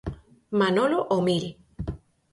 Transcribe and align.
Manolo 0.59 0.99
Omil. 1.15 1.45